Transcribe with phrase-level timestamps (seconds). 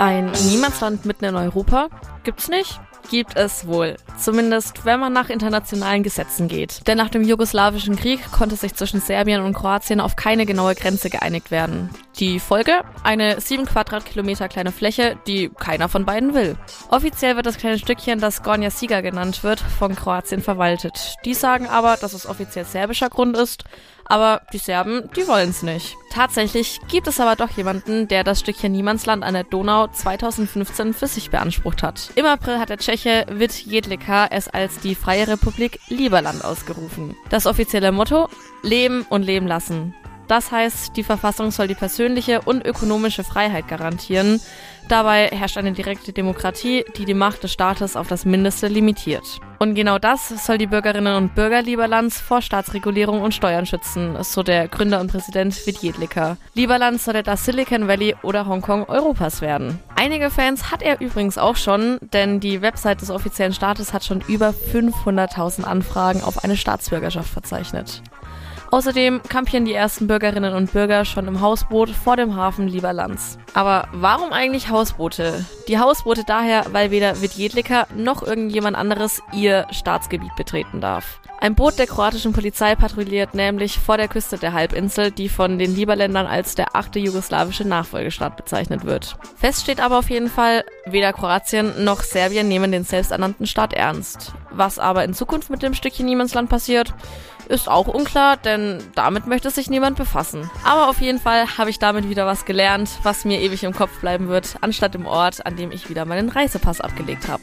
[0.00, 1.90] Ein Niemandsland mitten in Europa
[2.24, 2.80] gibt's nicht?
[3.10, 3.96] Gibt es wohl.
[4.18, 6.86] Zumindest, wenn man nach internationalen Gesetzen geht.
[6.86, 11.10] Denn nach dem jugoslawischen Krieg konnte sich zwischen Serbien und Kroatien auf keine genaue Grenze
[11.10, 11.90] geeinigt werden.
[12.18, 12.80] Die Folge?
[13.02, 16.56] Eine sieben Quadratkilometer kleine Fläche, die keiner von beiden will.
[16.88, 21.16] Offiziell wird das kleine Stückchen, das Gornja Siga genannt wird, von Kroatien verwaltet.
[21.26, 23.64] Die sagen aber, dass es offiziell serbischer Grund ist,
[24.06, 25.94] aber die Serben, die wollen's nicht.
[26.10, 31.06] Tatsächlich gibt es aber doch jemanden, der das Stückchen Niemandsland an der Donau 2015 für
[31.06, 32.10] sich beansprucht hat.
[32.16, 37.14] Im April hat der Tscheche Vit Jedlika es als die Freie Republik Lieberland ausgerufen.
[37.30, 38.28] Das offizielle Motto?
[38.62, 39.94] Leben und leben lassen.
[40.26, 44.40] Das heißt, die Verfassung soll die persönliche und ökonomische Freiheit garantieren.
[44.88, 49.40] Dabei herrscht eine direkte Demokratie, die die Macht des Staates auf das Mindeste limitiert.
[49.62, 54.42] Und genau das soll die Bürgerinnen und Bürger Lieberlands vor Staatsregulierung und Steuern schützen, so
[54.42, 56.38] der Gründer und Präsident Vidjedlika.
[56.54, 59.78] Lieberland soll das Silicon Valley oder Hongkong Europas werden.
[59.96, 64.22] Einige Fans hat er übrigens auch schon, denn die Website des offiziellen Staates hat schon
[64.26, 68.02] über 500.000 Anfragen auf eine Staatsbürgerschaft verzeichnet.
[68.72, 73.36] Außerdem kampieren die ersten Bürgerinnen und Bürger schon im Hausboot vor dem Hafen Lieberlands.
[73.52, 75.44] Aber warum eigentlich Hausboote?
[75.66, 81.20] Die Hausboote daher, weil weder Vidjedlika noch irgendjemand anderes ihr Staatsgebiet betreten darf.
[81.42, 85.74] Ein Boot der kroatischen Polizei patrouilliert nämlich vor der Küste der Halbinsel, die von den
[85.74, 89.16] Lieberländern als der achte jugoslawische Nachfolgestaat bezeichnet wird.
[89.36, 94.34] Fest steht aber auf jeden Fall, weder Kroatien noch Serbien nehmen den selbsternannten Staat ernst.
[94.50, 96.92] Was aber in Zukunft mit dem Stückchen Niemandsland passiert,
[97.50, 100.48] ist auch unklar, denn damit möchte sich niemand befassen.
[100.64, 104.00] Aber auf jeden Fall habe ich damit wieder was gelernt, was mir ewig im Kopf
[104.00, 107.42] bleiben wird, anstatt im Ort, an dem ich wieder meinen Reisepass abgelegt habe.